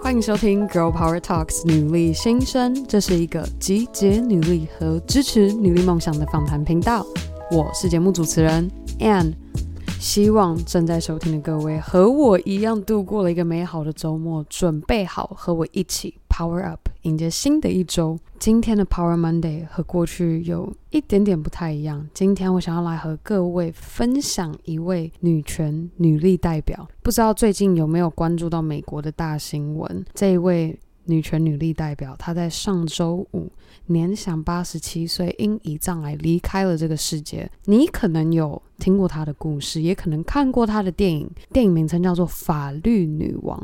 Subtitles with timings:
[0.00, 7.04] 欢迎收听《Girl Power Talks》女力新生，这是一个集结女力和支持女力梦想的访谈频道。
[7.50, 8.70] 我是节目主持人
[9.00, 9.32] Ann，
[9.98, 18.18] 希望正在收听的各位和我一样度过了一个美好的周末，准备好和我一起 Power Up，迎接新的一周。
[18.36, 22.06] 今天的 Power Monday 和过去有一点点不太一样。
[22.12, 26.86] 今天我想要来和各位分享一位女权女力代表。
[27.02, 30.04] 不知道最近有没有关注到美国的大新闻？
[30.14, 33.52] 这一位女权女力代表，她在上周五
[33.86, 37.48] 年享八十七岁，因胰脏癌离开了这个世界。
[37.66, 43.56] 你可能有听过她的故事，也可能看过她的电影，电影名称叫做《法律女王》。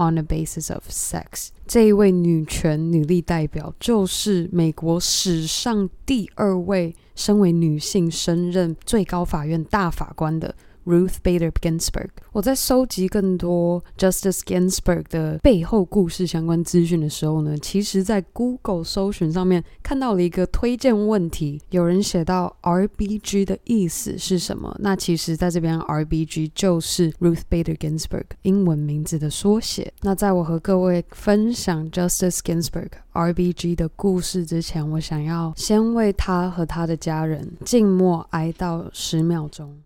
[0.00, 10.54] On the basis of sex，这一位女权女力代表就是美国史上第二位身为女性升任最高法院大法官的。
[10.86, 24.74] Ruth Bader Ginsburg，我在收集更多 Justice Ginsburg 的背后故事相关资讯的时候呢，其实在 Google 搜寻上面看到了一个推荐问题，有人写到 RBG 的意思是什么？
[24.80, 29.92] 那其实在这边 RBG 就是 Ruth Bader Ginsburg 英文名字的缩写。
[30.02, 39.76] 那在我和各位分享 Justice Ginsburg RBG 的故事之前，我想要先为他和他的家人静默哀悼十秒钟。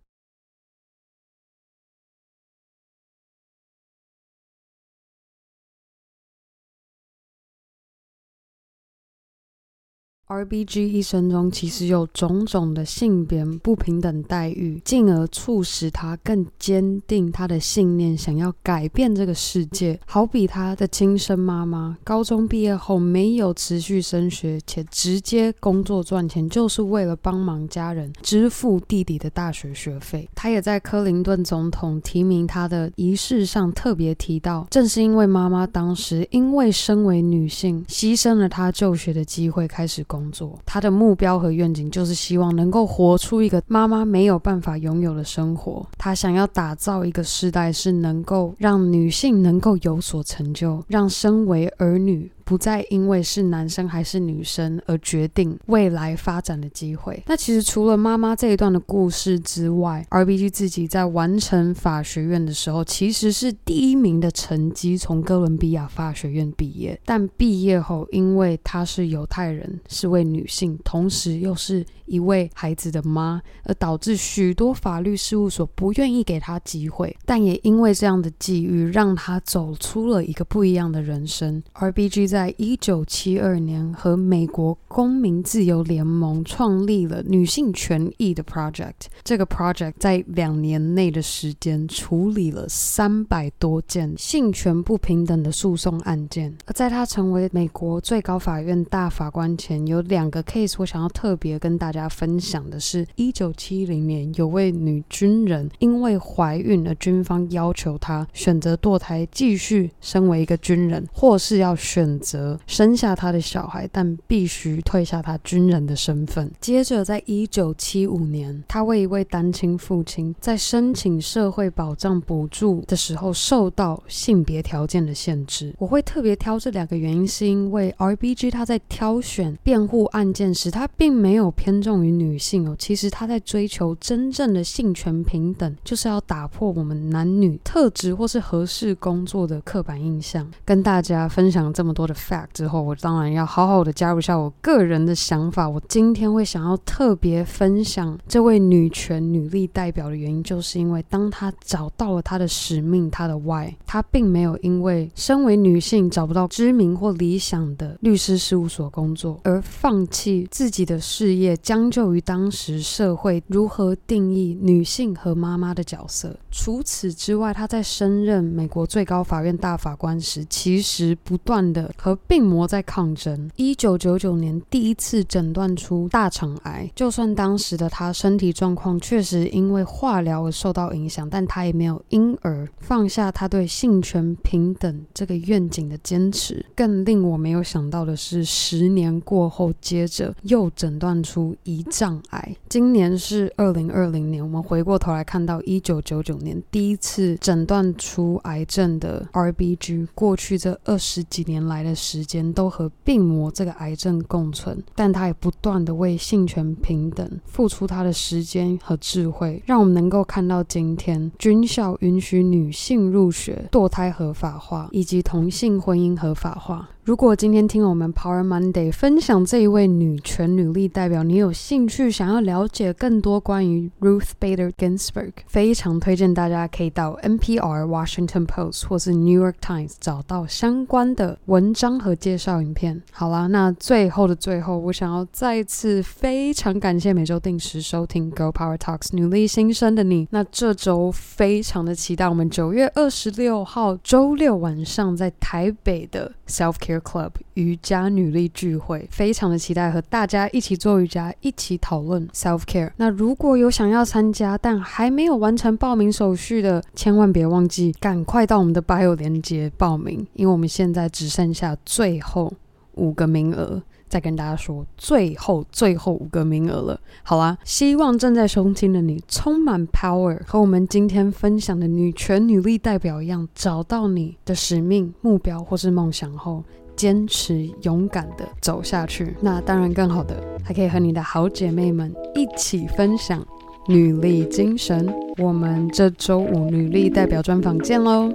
[10.26, 20.00] RBG 一生中其实有种种的性别不平等待遇，进而促使他更坚定他的信念，想要改变这个世界。
[20.06, 30.26] 好比他的亲生妈妈，高中毕业后没有持续升学，且直接工作赚钱，就是为了帮忙家人支付弟弟的大学学费。
[30.34, 45.84] 他也在克林顿总统提名他的仪式上特别提到，正是因为妈妈当时因为身为女性，牺牲了她就学的机会，开始工作，他的目标和愿景就是希望能够活出一个妈妈没有办法拥有的生活。
[45.98, 52.30] 他想要打造一个时代，是能够让女性能够有所成就，让身为儿女。
[52.44, 57.22] 不再因为是男生还是女生而决定未来发展的机会。
[57.26, 67.00] 那其实除了妈妈这一段的故事之外，RBG 自己在完成法学院的时候，其实是第一名的成绩，从哥伦比亚法学院毕业。
[67.04, 77.16] 但毕业后，因为她是犹太人，是位女性，同时又是一位孩子的妈，而导致许多法律事务所不愿意给她机会。
[77.24, 81.62] 但也因为这样的际遇，让她走出了一个不一样的人生。
[81.74, 89.06] RBG 在一九七二年和美国公民自由联盟创立了女性权益的 project。
[89.22, 96.52] 这个 project 在两年内的时间处理了三百多件性权不平等的诉讼案件。
[96.66, 112.18] 而在她成为美国最高法院大法官前，有两个 case 我想要特别跟大家分享的是：一九七零年有位女军人因为怀孕而军方要求她选择堕胎，继续身为一个军人，或是要选。
[112.24, 116.50] 则生下他的小孩，但必须退下他军人的身份。
[116.60, 125.74] 接着，在一九七五年，他为一位单亲父亲在申请社会保障补助的时候受到性别条件的限制。
[125.78, 132.74] 我会特别挑这两个原因，是因为 RBG 他在挑选辩护案件时，他并没有偏重于女性哦。
[132.78, 140.50] 其实他在追求真正的性权平等，就是要打破我们男女特质或是合适工作的刻板印象。
[140.64, 142.13] 跟大家分享这么多的。
[142.14, 145.68] Fact 之后，我当然要好好的加入一下我个人的想法。
[145.68, 166.36] 我今天会想要特别分享这位女权女力代表的原因，就是因为当她找到了她的使命，她的 why，她并没有因为身为女性找不到知名或理想的律师事务所工作而放弃自己的事业，将就于当时社会如何定义女性和妈妈的角色。
[166.50, 171.90] 除此之外，她在升任美国最高法院大法官时，其实不断的。
[172.04, 173.50] 和病魔在抗争。
[173.56, 186.62] 一九九九年第一次诊断出大肠癌，就算当时的他身体状况确实因为化疗而受到影响，但他也没有因而放下他对性权平等这个愿景的坚持。
[186.76, 192.54] 更令我没有想到的是，十年过后，接着又诊断出胰脏癌。
[192.68, 201.93] 今年是二零二零年，我们回过头来看到一九九九年第一次诊断出癌症的 RBG，过去这二十几年来的。
[201.94, 216.90] 时间都和病魔这个癌症共存，但他也不断的为性权平等付出他的时间和智慧，让我们能够看到今天军校允许女性入学、堕胎合法化以及同性婚姻合法化。
[217.04, 233.02] 如果今天听我们 Power Monday 分享这一位女权女力代表，你有兴趣想要了解更多关于 Ruth Bader Ginsburg，非常推荐大家可以到 NPR、Washington Post 或是 New York Times 找到相关的文章和介绍影片。
[233.12, 240.26] 好啦，那最后的最后，我想要再次非常感谢每周定时收听 Girl Power Talks 女力新生的你。
[240.30, 252.90] 那这周非常的期待我们九月二十六号周六晚上在台北的 Self Care Club 瑜伽女力聚会，非常的期待和大家一起做瑜伽，一起讨论 self care。
[252.96, 262.52] 那如果有想要参加但还没有完成报名手续的，千万别忘记赶快到我们的 bio 连接报名，因为我们现在只剩下最后
[262.94, 263.82] 五个名额。
[264.06, 267.00] 再跟大家说，最后最后五个名额了。
[267.24, 276.62] 好啦，希望正在收听的你充满 power，和我们今天分享的女权女力代表一样，找到你的使命、目标或是梦想后。
[276.96, 283.46] 坚持勇敢的走下去，那当然更好的，还可以和你的好姐妹们一起分享
[283.86, 285.12] 女力精神。
[285.38, 288.32] 我们这周五女力代表专访见喽，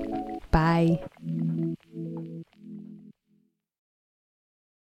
[0.50, 1.00] 拜。